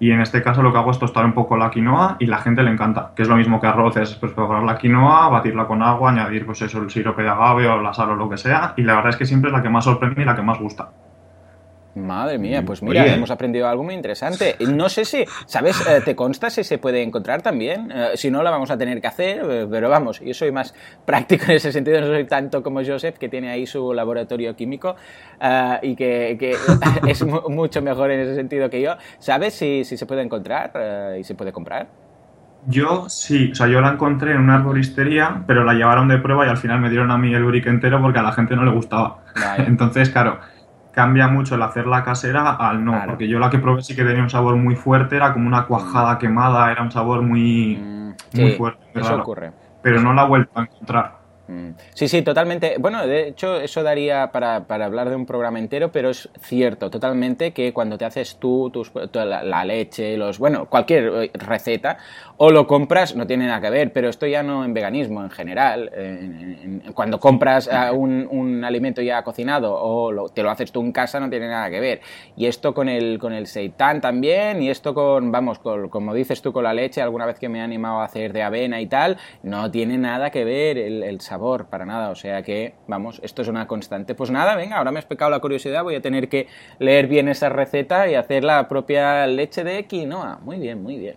[0.00, 2.38] Y en este caso lo que hago es tostar un poco la quinoa y la
[2.38, 5.68] gente le encanta, que es lo mismo que arroz, es pues, preparar la quinoa, batirla
[5.68, 8.36] con agua, añadir pues eso, el sirope de agave o la sal o lo que
[8.36, 10.42] sea, y la verdad es que siempre es la que más sorprende y la que
[10.42, 10.88] más gusta.
[11.94, 14.56] Madre mía, pues mira, hemos aprendido algo muy interesante.
[14.60, 15.78] No sé si, ¿sabes?
[15.86, 17.92] Eh, ¿Te consta si se puede encontrar también?
[17.94, 20.74] Eh, si no, la vamos a tener que hacer, eh, pero vamos, yo soy más
[21.04, 24.96] práctico en ese sentido, no soy tanto como Joseph, que tiene ahí su laboratorio químico
[25.82, 26.56] y que,
[27.06, 28.96] es mucho mejor en ese sentido que yo.
[29.18, 30.72] ¿Sabes si, si se puede encontrar
[31.18, 31.88] y se puede comprar?
[32.68, 36.46] Yo sí, o sea, yo la encontré en una arboristería, pero la llevaron de prueba
[36.46, 38.64] y al final me dieron a mí el brick entero porque a la gente no
[38.64, 39.24] le gustaba.
[39.58, 40.38] Entonces, claro
[40.92, 44.22] cambia mucho el hacerla casera al no, porque yo la que probé sí que tenía
[44.22, 46.18] un sabor muy fuerte, era como una cuajada mm.
[46.18, 48.84] quemada, era un sabor muy, mm, muy fuerte.
[48.94, 49.52] Eso ocurre.
[49.82, 51.21] Pero no la he vuelto a encontrar.
[51.48, 51.70] Mm.
[51.94, 52.76] Sí, sí, totalmente.
[52.78, 56.90] Bueno, de hecho, eso daría para, para, hablar de un programa entero, pero es cierto,
[56.90, 60.38] totalmente, que cuando te haces tú tus, la, la, leche, los.
[60.38, 61.98] Bueno, cualquier eh, receta,
[62.36, 65.30] o lo compras, no tiene nada que ver, pero esto ya no en veganismo en
[65.30, 65.90] general.
[66.94, 71.28] cuando compras un, un, alimento ya cocinado o te lo haces tú en casa, no
[71.28, 72.00] tiene nada que ver.
[72.36, 76.42] Y esto con el, con el seitán también, y esto con, vamos, con, como dices
[76.42, 78.86] tú, con la leche, alguna vez que me he animado a hacer de avena y
[78.86, 82.10] tal, no tiene nada que ver el, el sabor, para nada.
[82.10, 84.14] O sea que, vamos, esto es una constante.
[84.14, 86.46] Pues nada, venga, ahora me has pecado la curiosidad, voy a tener que
[86.78, 90.40] leer bien esa receta y hacer la propia leche de quinoa.
[90.42, 91.16] Muy bien, muy bien.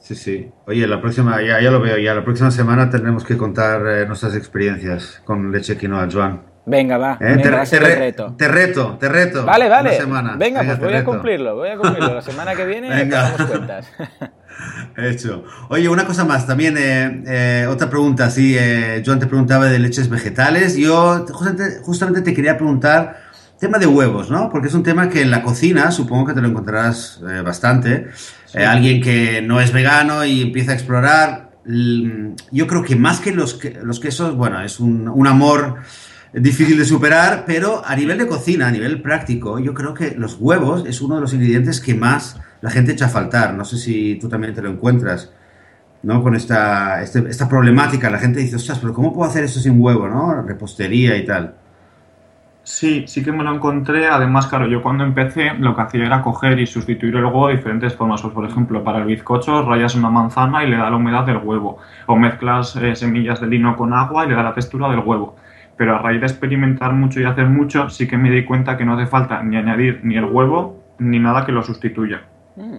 [0.00, 0.50] Sí, sí.
[0.66, 4.06] Oye, la próxima, ya, ya lo veo, ya la próxima semana tendremos que contar eh,
[4.06, 6.53] nuestras experiencias con leche quinoa, Joan.
[6.66, 7.18] Venga, va.
[7.20, 7.36] ¿Eh?
[7.36, 8.34] Venga, te, te, reto.
[8.38, 8.96] te, reto.
[8.98, 9.96] te reto, Vale, vale.
[9.96, 10.36] Semana.
[10.36, 12.14] Venga, venga, pues voy a cumplirlo, voy a cumplirlo.
[12.14, 13.32] La semana que viene venga.
[13.46, 13.86] cuentas.
[14.96, 15.44] Hecho.
[15.68, 19.78] Oye, una cosa más, también eh, eh, otra pregunta, sí, eh, Joan te preguntaba de
[19.78, 23.24] leches vegetales, yo justamente, justamente, te quería preguntar
[23.58, 24.50] tema de huevos, ¿no?
[24.50, 28.08] Porque es un tema que en la cocina supongo que te lo encontrarás bastante.
[28.46, 28.58] Sí.
[28.58, 33.54] alguien que no es vegano y empieza a explorar, yo creo que más que los,
[33.54, 35.78] que, los quesos, bueno, es un, un amor
[36.42, 40.36] difícil de superar, pero a nivel de cocina, a nivel práctico, yo creo que los
[40.40, 43.54] huevos es uno de los ingredientes que más la gente echa a faltar.
[43.54, 45.32] No sé si tú también te lo encuentras,
[46.02, 46.22] ¿no?
[46.22, 48.10] Con esta, este, esta problemática.
[48.10, 50.42] La gente dice, ostras, pero ¿cómo puedo hacer eso sin huevo, no?
[50.42, 51.54] Repostería y tal.
[52.64, 54.08] Sí, sí que me lo encontré.
[54.08, 57.56] Además, claro, yo cuando empecé lo que hacía era coger y sustituir el huevo de
[57.56, 58.22] diferentes formas.
[58.22, 61.36] Pues, por ejemplo, para el bizcocho rayas una manzana y le da la humedad del
[61.36, 61.78] huevo.
[62.06, 65.36] O mezclas eh, semillas de lino con agua y le da la textura del huevo.
[65.76, 68.84] Pero a raíz de experimentar mucho y hacer mucho, sí que me di cuenta que
[68.84, 72.22] no hace falta ni añadir ni el huevo ni nada que lo sustituya.
[72.56, 72.78] Mm.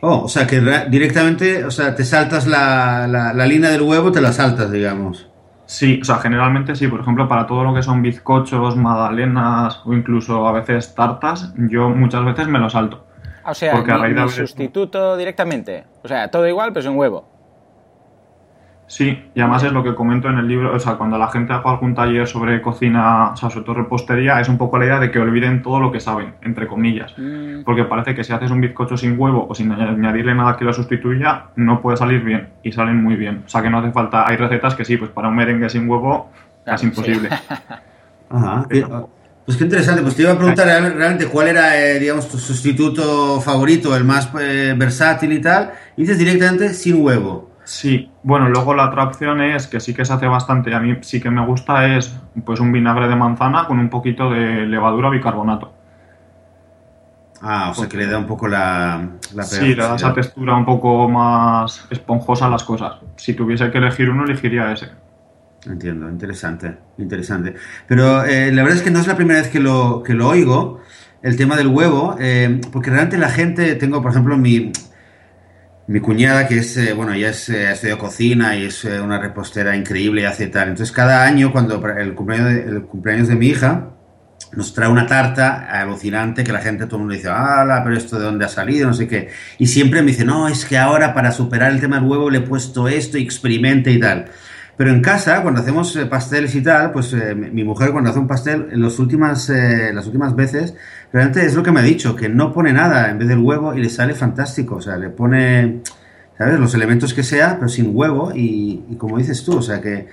[0.00, 4.10] Oh, o sea que directamente, o sea, te saltas la, la, la, línea del huevo,
[4.10, 5.28] te la saltas, digamos.
[5.66, 6.88] Sí, o sea, generalmente sí.
[6.88, 11.88] Por ejemplo, para todo lo que son bizcochos, magdalenas o incluso a veces tartas, yo
[11.90, 13.06] muchas veces me lo salto.
[13.44, 14.28] O sea, Porque a raíz de...
[14.28, 15.84] sustituto directamente.
[16.02, 17.31] O sea, todo igual, pero sin huevo.
[18.92, 21.54] Sí, y además es lo que comento en el libro, o sea, cuando la gente
[21.54, 25.00] haga algún taller sobre cocina, o sea, sobre todo repostería, es un poco la idea
[25.00, 27.14] de que olviden todo lo que saben, entre comillas.
[27.16, 27.62] Mm.
[27.64, 30.74] Porque parece que si haces un bizcocho sin huevo o sin añadirle nada que lo
[30.74, 33.44] sustituya, no puede salir bien, y salen muy bien.
[33.46, 35.88] O sea, que no hace falta, hay recetas que sí, pues para un merengue sin
[35.88, 36.30] huevo
[36.62, 37.30] claro, es imposible.
[37.30, 37.54] Sí.
[38.28, 38.66] Ajá.
[38.68, 39.08] Pero,
[39.46, 43.40] pues qué interesante, pues te iba a preguntar realmente cuál era, eh, digamos, tu sustituto
[43.40, 47.51] favorito, el más eh, versátil y tal, y dices directamente sin huevo.
[47.64, 50.96] Sí, bueno, luego la otra opción es que sí que se hace bastante a mí
[51.02, 55.10] sí que me gusta es pues un vinagre de manzana con un poquito de levadura
[55.10, 55.72] bicarbonato.
[57.40, 59.08] Ah, o sea que le da un poco la...
[59.34, 62.94] la sí, le da esa textura un poco más esponjosa a las cosas.
[63.16, 64.90] Si tuviese que elegir uno, elegiría ese.
[65.66, 67.54] Entiendo, interesante, interesante.
[67.88, 70.28] Pero eh, la verdad es que no es la primera vez que lo, que lo
[70.28, 70.80] oigo,
[71.22, 74.72] el tema del huevo, eh, porque realmente la gente, tengo por ejemplo mi,
[75.92, 78.98] mi cuñada, que es, eh, bueno, ella es, eh, ha estudiado cocina y es eh,
[78.98, 80.68] una repostera increíble y hace tal.
[80.68, 83.90] Entonces, cada año, cuando el cumpleaños, de, el cumpleaños de mi hija,
[84.54, 87.82] nos trae una tarta alucinante que la gente, todo el mundo dice, ¡hala!
[87.84, 89.28] Pero esto de dónde ha salido, no sé qué.
[89.58, 92.38] Y siempre me dice, no, es que ahora para superar el tema del huevo le
[92.38, 94.30] he puesto esto y experimente y tal.
[94.76, 98.26] Pero en casa, cuando hacemos pasteles y tal, pues eh, mi mujer cuando hace un
[98.26, 100.74] pastel, en las últimas, eh, las últimas veces,
[101.12, 103.74] realmente es lo que me ha dicho, que no pone nada en vez del huevo
[103.74, 104.76] y le sale fantástico.
[104.76, 105.82] O sea, le pone,
[106.38, 106.58] ¿sabes?
[106.58, 110.08] Los elementos que sea, pero sin huevo y, y como dices tú, o sea que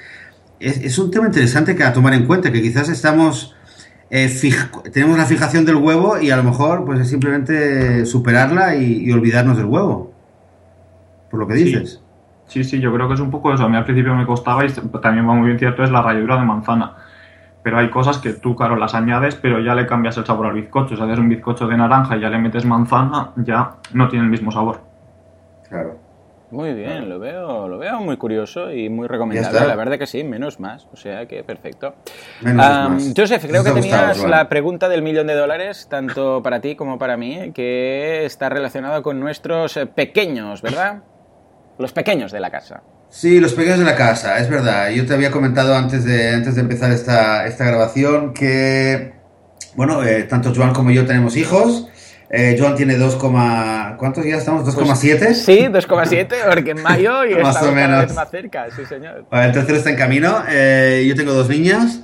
[0.60, 3.56] es, es, un tema interesante que a tomar en cuenta, que quizás estamos...
[4.12, 4.30] Eh,
[4.92, 9.12] tenemos la fijación del huevo y a lo mejor pues es simplemente superarla y, y
[9.12, 10.14] olvidarnos del huevo.
[11.30, 11.92] Por lo que dices.
[11.92, 12.09] Sí.
[12.50, 13.64] Sí, sí, yo creo que es un poco eso.
[13.64, 14.70] A mí al principio me costaba y
[15.02, 16.96] también va muy bien cierto, es la ralladura de manzana.
[17.62, 20.54] Pero hay cosas que tú, claro, las añades, pero ya le cambias el sabor al
[20.54, 20.96] bizcocho.
[20.96, 24.32] Si haces un bizcocho de naranja y ya le metes manzana, ya no tiene el
[24.32, 24.82] mismo sabor.
[25.70, 25.98] Claro.
[26.52, 29.68] Muy bien, lo veo, lo veo muy curioso y muy recomendable.
[29.68, 30.88] La verdad que sí, menos más.
[30.92, 31.94] O sea que perfecto.
[32.44, 33.14] Um, más.
[33.16, 36.98] Joseph, creo que tenías gustado, la pregunta del millón de dólares, tanto para ti como
[36.98, 41.04] para mí, que está relacionada con nuestros pequeños, ¿verdad?
[41.80, 42.84] Los pequeños de la casa.
[43.10, 44.90] Sí, los pequeños de la casa, es verdad.
[44.90, 49.14] Yo te había comentado antes de, antes de empezar esta, esta grabación que,
[49.76, 51.88] bueno, eh, tanto Joan como yo tenemos hijos.
[52.30, 54.68] Eh, Joan tiene 2, ¿cuántos ya estamos?
[54.68, 55.20] ¿2,7?
[55.20, 58.08] Pues, sí, 2,7, porque en mayo y más o menos.
[58.08, 59.26] Vez más cerca, sí señor.
[59.32, 60.44] El tercero está en camino.
[60.50, 62.02] Eh, yo tengo dos niñas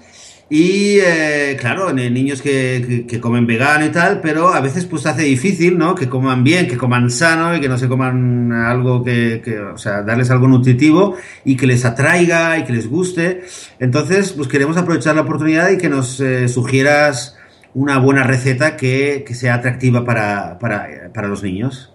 [0.48, 5.24] Y eh, claro, niños que, que, comen vegano y tal, pero a veces pues hace
[5.24, 5.96] difícil, ¿no?
[5.96, 9.78] Que coman bien, que coman sano y que no se coman algo que, que, o
[9.80, 13.42] sea, darles algo nutritivo y que les atraiga y que les guste.
[13.80, 17.36] Entonces, pues queremos aprovechar la oportunidad y que nos eh, sugieras
[17.74, 21.92] una buena receta que, sea atractiva para, para, para los niños.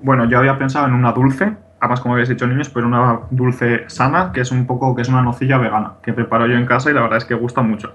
[0.00, 3.84] Bueno, yo había pensado en una dulce, además como habéis dicho niños, pero una dulce
[3.88, 6.90] sana, que es un poco, que es una nocilla vegana, que preparo yo en casa
[6.90, 7.94] y la verdad es que gusta mucho.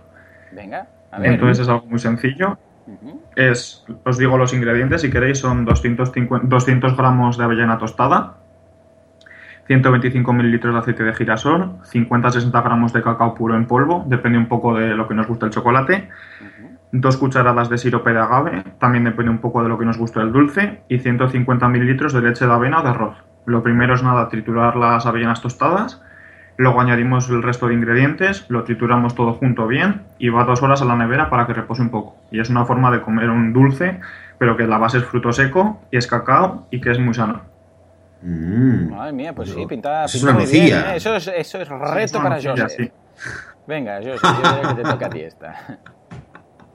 [0.52, 1.34] Venga, a ver.
[1.34, 2.58] Entonces es algo muy sencillo.
[3.36, 8.36] Es, os digo los ingredientes, si queréis, son 250, 200 gramos de avellana tostada,
[9.68, 14.48] 125 mililitros de aceite de girasol, 50-60 gramos de cacao puro en polvo, depende un
[14.48, 16.10] poco de lo que nos guste el chocolate,
[16.92, 20.20] dos cucharadas de sirope de agave, también depende un poco de lo que nos guste
[20.20, 23.24] el dulce, y 150 mililitros de leche de avena o de arroz.
[23.46, 26.02] Lo primero es nada, triturar las avellanas tostadas,
[26.58, 30.82] luego añadimos el resto de ingredientes, lo trituramos todo junto bien y va dos horas
[30.82, 32.16] a la nevera para que repose un poco.
[32.32, 34.00] Y es una forma de comer un dulce,
[34.38, 37.42] pero que la base es fruto seco y es cacao y que es muy sano.
[38.22, 38.90] Mm.
[38.90, 40.78] Madre mía, pues sí, pinta, muy bien.
[40.78, 40.96] ¿eh?
[40.96, 42.92] Eso, es, eso es reto para Joseph.
[43.68, 45.56] Venga, Joseph, yo creo que te toca a ti esta.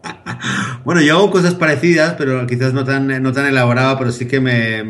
[0.84, 4.40] Bueno, yo hago cosas parecidas, pero quizás no tan, no tan elaborado, pero sí que
[4.40, 4.82] me,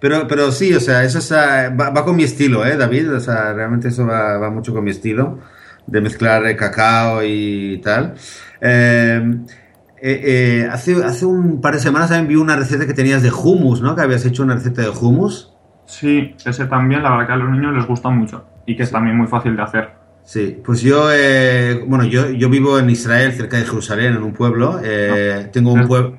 [0.00, 3.14] pero, pero sí, o sea, eso va, con mi estilo, ¿eh, David?
[3.14, 5.38] O sea, realmente eso va, mucho con mi estilo,
[5.86, 8.14] de mezclar cacao y tal.
[8.60, 9.46] Em,
[10.02, 10.20] eh,
[10.64, 13.80] eh, hace, hace un par de semanas también vi una receta que tenías de hummus,
[13.80, 13.94] ¿no?
[13.94, 15.54] Que habías hecho una receta de hummus.
[15.86, 18.90] Sí, ese también, la verdad que a los niños les gusta mucho y que es
[18.90, 20.01] también muy fácil de hacer.
[20.24, 24.32] Sí, pues yo, eh, bueno, yo, yo vivo en Israel, cerca de Jerusalén, en un
[24.32, 24.80] pueblo.
[24.82, 26.16] Eh, tengo un pueblo.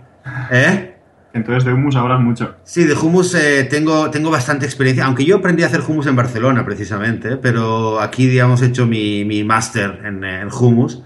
[0.51, 0.93] ¿Eh?
[1.33, 2.55] Entonces de hummus hablas mucho.
[2.63, 6.15] Sí, de hummus eh, tengo, tengo bastante experiencia, aunque yo aprendí a hacer hummus en
[6.15, 11.01] Barcelona precisamente, pero aquí, digamos, he hecho mi, mi máster en, en, hummus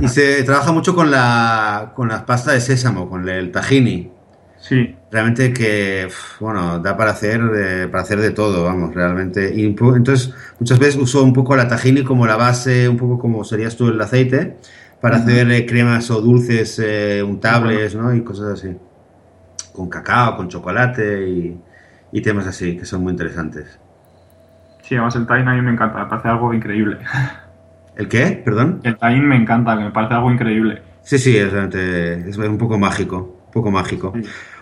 [0.00, 4.11] y se trabaja mucho con la, con la pasta de sésamo, con el tahini.
[4.62, 4.94] Sí.
[5.10, 9.52] Realmente que, bueno, da para hacer, eh, para hacer de todo, vamos, realmente.
[9.52, 13.42] Y, entonces, muchas veces uso un poco la tahini como la base, un poco como
[13.42, 14.56] serías tú el aceite,
[15.00, 18.14] para hacer eh, cremas o dulces eh, untables, ¿no?
[18.14, 18.76] Y cosas así.
[19.72, 21.60] Con cacao, con chocolate y,
[22.12, 23.80] y, temas así, que son muy interesantes.
[24.82, 26.98] Sí, además el tahini a mí me encanta, me parece algo increíble.
[27.96, 28.40] ¿El qué?
[28.44, 28.80] Perdón.
[28.84, 30.82] El tahini me encanta, me parece algo increíble.
[31.02, 34.12] Sí, sí, es, es un poco mágico, poco mágico.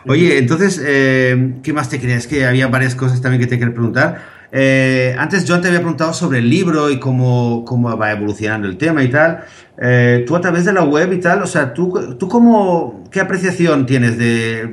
[0.07, 2.27] Oye, entonces, eh, ¿qué más te crees?
[2.27, 4.41] Que había varias cosas también que te quería preguntar.
[4.53, 8.77] Eh, antes John te había preguntado sobre el libro y cómo, cómo va evolucionando el
[8.77, 9.45] tema y tal.
[9.81, 13.21] Eh, tú a través de la web y tal, o sea, ¿tú, tú cómo, qué
[13.21, 14.69] apreciación tienes de,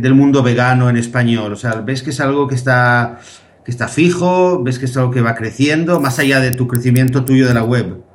[0.00, 1.52] del mundo vegano en español?
[1.52, 3.20] O sea, ¿ves que es algo que está,
[3.64, 4.62] que está fijo?
[4.62, 7.62] ¿Ves que es algo que va creciendo más allá de tu crecimiento tuyo de la
[7.62, 8.07] web?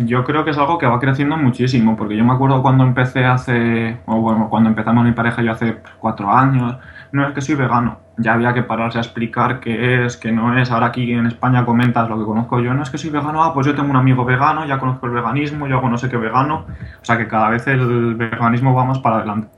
[0.00, 3.24] Yo creo que es algo que va creciendo muchísimo, porque yo me acuerdo cuando empecé
[3.24, 6.76] hace, o bueno, cuando empezamos mi pareja yo hace cuatro años,
[7.10, 10.56] no es que soy vegano, ya había que pararse a explicar qué es, qué no
[10.56, 13.42] es, ahora aquí en España comentas lo que conozco yo, no es que soy vegano,
[13.42, 16.08] ah, pues yo tengo un amigo vegano, ya conozco el veganismo, yo hago no sé
[16.08, 16.66] qué vegano,
[17.02, 19.48] o sea que cada vez el veganismo va más para adelante.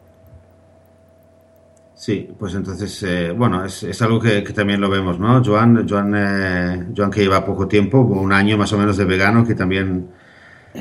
[1.93, 5.45] Sí, pues entonces, eh, bueno, es, es algo que, que, también lo vemos, ¿no?
[5.45, 9.45] Joan, Joan, eh, Joan que lleva poco tiempo, un año más o menos de vegano,
[9.45, 10.09] que también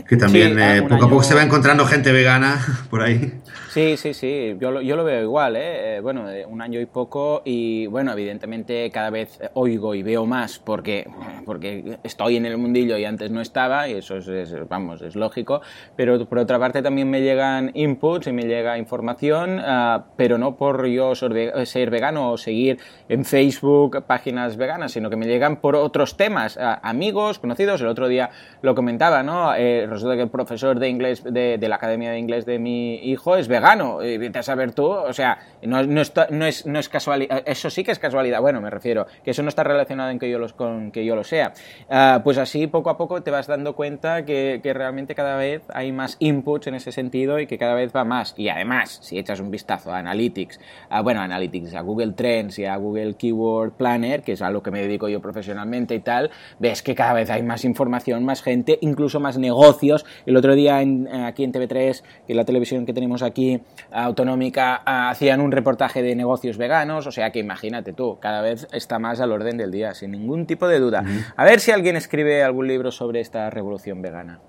[0.08, 3.34] que también eh, poco a poco se va encontrando gente vegana por ahí.
[3.70, 5.98] Sí, sí, sí, yo lo, yo lo veo igual, ¿eh?
[5.98, 6.00] ¿eh?
[6.00, 11.08] Bueno, un año y poco y bueno, evidentemente cada vez oigo y veo más porque,
[11.46, 15.62] porque estoy en el mundillo y antes no estaba y eso es, vamos, es lógico,
[15.96, 20.56] pero por otra parte también me llegan inputs y me llega información, uh, pero no
[20.56, 25.76] por yo ser vegano o seguir en Facebook páginas veganas, sino que me llegan por
[25.76, 28.32] otros temas, uh, amigos, conocidos, el otro día
[28.64, 29.54] lo comentaba, ¿no?
[29.54, 32.96] Eh, resulta que el profesor de inglés de, de la Academia de Inglés de mi
[32.96, 36.90] hijo es vegano vegano, y vete a saber tú, o sea, no, es, no es
[36.90, 40.20] casualidad, eso sí que es casualidad, bueno, me refiero, que eso no está relacionado en
[40.20, 41.54] que yo, los, con que yo lo sea.
[41.90, 45.64] Uh, pues así poco a poco te vas dando cuenta que, que, realmente cada vez
[45.74, 48.34] hay más inputs en ese sentido y que cada vez va más.
[48.38, 52.66] Y además, si echas un vistazo a Analytics, a, bueno, Analytics, a Google Trends y
[52.66, 56.32] a Google Keyword Planner, que es a lo que me dedico yo profesionalmente y tal,
[56.60, 60.06] ves que cada vez hay más información, más gente, incluso más negocios.
[60.26, 63.49] El otro día en, aquí en TV3, que es la televisión que tenemos aquí,
[63.92, 69.00] autonómica hacían un reportaje de negocios veganos, o sea que imagínate tú, cada vez está
[69.00, 71.04] más al orden del día, sin ningún tipo de duda.
[71.36, 74.40] A ver si alguien escribe algún libro sobre esta revolución vegana.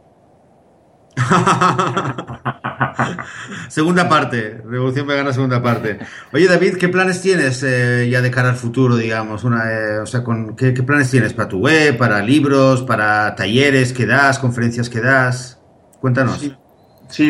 [3.68, 5.98] segunda parte, Revolución Vegana, segunda parte.
[6.32, 9.44] Oye, David, ¿qué planes tienes eh, ya de cara al futuro, digamos?
[9.44, 13.92] Una, eh, o sea, con, ¿qué, planes tienes para tu web, para libros, para talleres
[13.92, 15.60] que das, conferencias que das?
[16.00, 16.38] Cuéntanos.
[16.38, 16.56] Sí.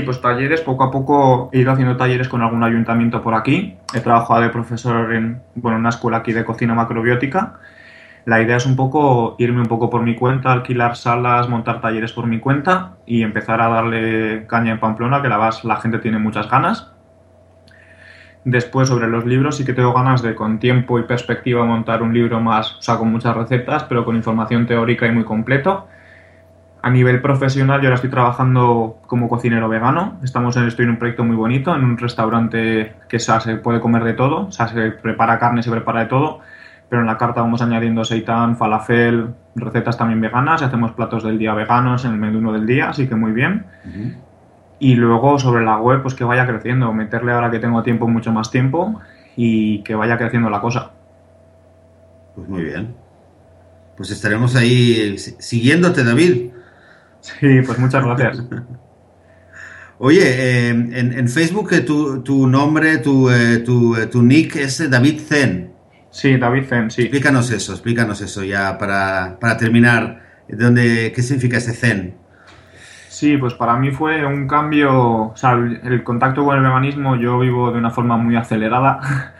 [0.02, 3.76] Pues talleres, poco a poco he ido haciendo talleres con algún ayuntamiento por aquí.
[3.94, 7.58] He trabajado de profesor en bueno, una escuela aquí de cocina macrobiótica
[8.26, 12.12] la idea es un poco irme un poco por mi cuenta, alquilar salas, montar talleres
[12.12, 16.18] por mi cuenta y empezar a darle caña en Pamplona, que la, la gente tiene
[16.18, 16.92] muchas ganas.
[18.44, 22.14] Después, sobre los libros, sí que tengo ganas de, con tiempo y perspectiva, montar un
[22.14, 25.88] libro más, o sea, con muchas recetas, pero con información teórica y muy completo.
[26.82, 30.18] A nivel profesional, yo ahora estoy trabajando como cocinero vegano.
[30.22, 34.04] Estamos en, estoy en un proyecto muy bonito, en un restaurante que se puede comer
[34.04, 36.40] de todo, o sea, se prepara carne, se prepara de todo
[36.90, 41.54] pero en la carta vamos añadiendo seitan, falafel, recetas también veganas hacemos platos del día
[41.54, 43.64] veganos en el menú del día, así que muy bien.
[44.80, 48.32] Y luego sobre la web, pues que vaya creciendo, meterle ahora que tengo tiempo mucho
[48.32, 49.00] más tiempo
[49.36, 50.90] y que vaya creciendo la cosa.
[52.34, 52.92] Pues muy bien.
[53.96, 56.50] Pues estaremos ahí siguiéndote, David.
[57.20, 58.42] Sí, pues muchas gracias.
[60.02, 65.20] Oye, eh, en, Facebook eh, tu, tu nombre, tu, eh, tu, tu nick es David
[65.20, 65.74] Zen.
[66.10, 67.02] Sí, David Zen, sí.
[67.02, 70.22] Explícanos eso, explícanos eso ya para, para terminar.
[70.48, 72.14] ¿Dónde, ¿Qué significa ese Zen?
[73.08, 77.38] Sí, pues para mí fue un cambio, o sea, el contacto con el veganismo yo
[77.38, 79.34] vivo de una forma muy acelerada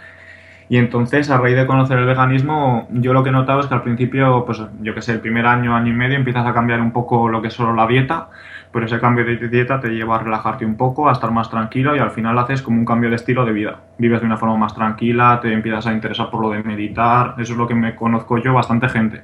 [0.70, 3.74] y entonces a raíz de conocer el veganismo yo lo que he notado es que
[3.74, 6.80] al principio, pues yo que sé, el primer año, año y medio empiezas a cambiar
[6.80, 8.28] un poco lo que es solo la dieta
[8.72, 11.96] pero ese cambio de dieta te lleva a relajarte un poco, a estar más tranquilo
[11.96, 13.80] y al final haces como un cambio de estilo de vida.
[13.98, 17.52] Vives de una forma más tranquila, te empiezas a interesar por lo de meditar, eso
[17.52, 19.22] es lo que me conozco yo, bastante gente.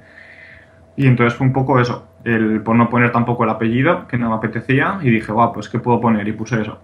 [0.97, 4.31] Y entonces fue un poco eso, el por no poner tampoco el apellido, que no
[4.31, 6.27] me apetecía, y dije, va, pues ¿qué puedo poner?
[6.27, 6.81] Y puse eso.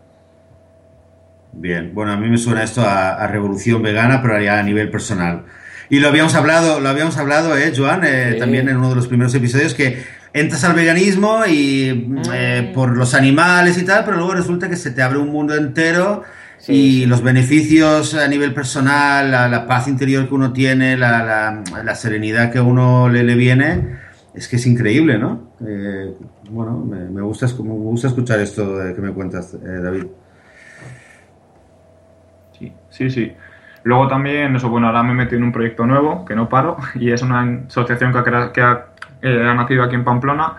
[1.53, 5.45] Bien, bueno, a mí me suena esto a, revolución vegana, pero ya a nivel personal.
[5.91, 8.03] Y lo habíamos hablado, lo habíamos hablado, ¿eh, Joan?
[8.05, 12.75] Eh, también en uno de los primeros episodios, que entras al veganismo y eh, mm.
[12.75, 16.23] por los animales y tal, pero luego resulta que se te abre un mundo entero
[16.69, 21.62] y los beneficios a nivel personal, la, paz interior que uno tiene, la,
[21.95, 23.99] serenidad que a uno le, le, viene,
[24.35, 25.53] es que es increíble, ¿no?
[25.67, 26.15] Eh,
[26.51, 30.05] bueno, me, gusta, me gusta escuchar esto que me cuentas, eh, David.
[32.62, 33.33] Sí, sí, sí.
[33.85, 37.11] Luego también, eso, bueno, ahora me metí en un proyecto nuevo, que no paro, y
[37.11, 38.87] es una asociación que ha, que ha
[39.22, 40.57] eh, ha nacido aquí en Pamplona,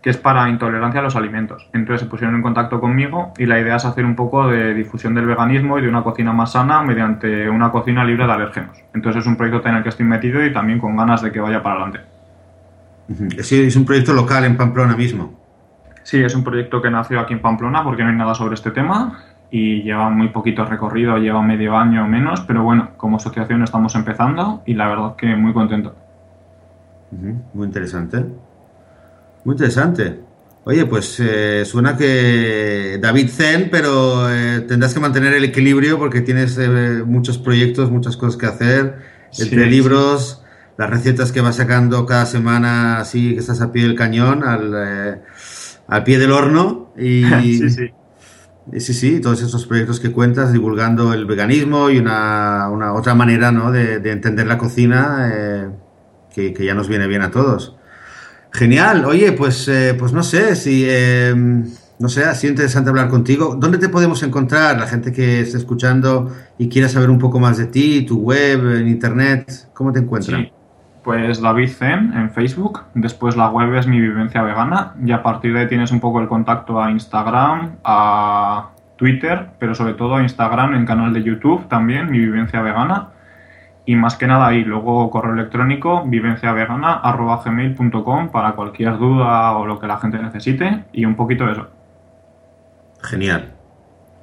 [0.00, 1.68] que es para intolerancia a los alimentos.
[1.72, 5.14] Entonces se pusieron en contacto conmigo y la idea es hacer un poco de difusión
[5.14, 8.76] del veganismo y de una cocina más sana mediante una cocina libre de alérgenos.
[8.94, 11.40] Entonces es un proyecto en el que estoy metido y también con ganas de que
[11.40, 12.00] vaya para adelante.
[13.42, 15.40] Sí, es un proyecto local en Pamplona mismo.
[16.02, 18.70] Sí, es un proyecto que nació aquí en Pamplona porque no hay nada sobre este
[18.70, 19.18] tema
[19.56, 23.94] y lleva muy poquito recorrido, lleva medio año o menos, pero bueno, como asociación estamos
[23.94, 25.94] empezando y la verdad que muy contento.
[27.52, 28.24] Muy interesante.
[29.44, 30.18] Muy interesante.
[30.64, 36.20] Oye, pues eh, suena que David Zen, pero eh, tendrás que mantener el equilibrio porque
[36.20, 38.96] tienes eh, muchos proyectos, muchas cosas que hacer,
[39.38, 40.42] entre libros,
[40.76, 45.22] las recetas que vas sacando cada semana, así que estás a pie del cañón, al,
[45.86, 46.92] al pie del horno.
[46.98, 47.22] Y,
[47.68, 47.92] sí,
[48.72, 48.80] sí.
[48.80, 53.52] Sí, sí, todos esos proyectos que cuentas divulgando el veganismo y una, una otra manera
[53.52, 53.70] ¿no?
[53.72, 55.72] de, de entender la cocina
[56.34, 57.76] que, ya nos viene bien a todos.
[58.52, 61.64] Genial, oye, pues, eh, pues no sé, si, em,
[61.98, 63.56] no sé, ha sido interesante hablar contigo.
[63.58, 64.78] ¿Dónde te podemos encontrar?
[64.78, 68.76] La gente que esté escuchando y quiera saber un poco más de ti, tu web,
[68.76, 70.50] en internet, ¿cómo te encuentran?
[71.04, 75.52] Pues David Zen en Facebook, después la web es Mi Vivencia Vegana y a partir
[75.52, 80.22] de ahí tienes un poco el contacto a Instagram, a Twitter, pero sobre todo a
[80.22, 83.10] Instagram, en canal de YouTube también, Mi Vivencia Vegana
[83.86, 89.86] y más que nada ahí, luego correo electrónico vivenciavegana.gmail.com para cualquier duda o lo que
[89.86, 90.84] la gente necesite.
[90.92, 91.68] Y un poquito de eso.
[93.02, 93.52] Genial,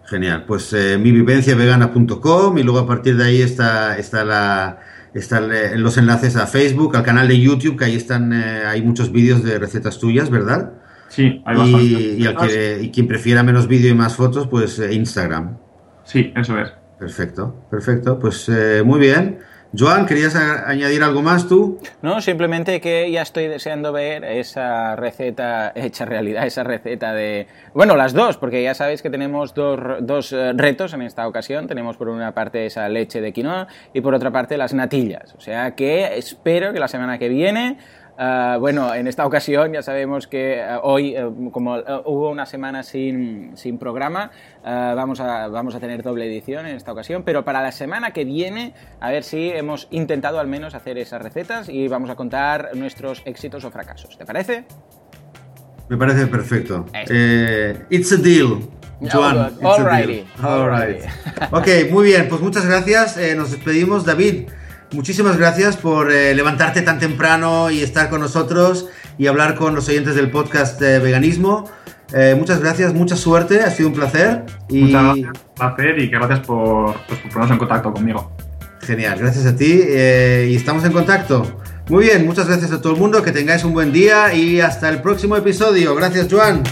[0.05, 0.45] genial.
[0.47, 4.79] Pues eh, mivivenciavegana.com y luego a partir de ahí está, está la,
[5.13, 9.11] están los enlaces a Facebook, al canal de YouTube, que ahí están, eh, hay muchos
[9.11, 10.73] vídeos de recetas tuyas, ¿verdad?
[11.09, 12.81] Sí, hay bastantes.
[12.81, 15.57] Y, y, quien prefiera menos vídeo y más fotos, pues eh, Instagram.
[16.05, 16.71] Sí, eso es.
[16.97, 18.19] Perfecto, perfecto.
[18.19, 18.49] Pues
[18.85, 19.39] muy bien.
[19.77, 21.79] Joan, ¿querías añadir algo más tú?
[22.01, 27.47] No, simplemente que ya estoy deseando ver esa receta hecha realidad, esa receta de...
[27.73, 31.67] Bueno, las dos, porque ya sabéis que tenemos dos, dos eh, retos en esta ocasión.
[31.67, 35.33] Tenemos por una parte esa leche de quinoa y por otra parte las natillas.
[35.37, 37.77] O sea que espero que la semana que viene
[38.17, 42.83] Uh, bueno, en esta ocasión ya sabemos que uh, hoy, uh, como hubo una semana
[42.83, 44.31] sin, sin programa,
[44.63, 48.25] vamos, a, vamos a tener doble edición en esta ocasión, pero para la semana que
[48.25, 52.71] viene, a ver si hemos intentado al menos hacer esas recetas y vamos a contar
[52.75, 54.17] nuestros éxitos o fracasos.
[54.17, 54.65] ¿Te parece?
[55.89, 56.85] Me parece perfecto.
[56.93, 58.61] Eh, it's a deal.
[59.11, 60.25] Joan, oh, Alrighty.
[60.41, 61.03] All right.
[61.51, 63.17] Ok, muy bien, pues muchas gracias.
[63.17, 64.05] Eh, nos despedimos.
[64.05, 64.47] David,
[64.91, 68.87] muchísimas gracias por eh, levantarte tan temprano y estar con nosotros
[69.17, 71.69] y hablar con los oyentes del podcast de veganismo.
[72.13, 74.45] Eh, muchas gracias, mucha suerte, ha sido un placer.
[74.69, 74.81] Y...
[74.83, 78.31] Muchas gracias, un placer y gracias por, pues, por ponernos en contacto conmigo.
[78.81, 81.61] Genial, gracias a ti y estamos en contacto.
[81.87, 84.89] Muy bien, muchas gracias a todo el mundo, que tengáis un buen día y hasta
[84.89, 85.93] el próximo episodio.
[85.93, 86.63] Gracias, Joan.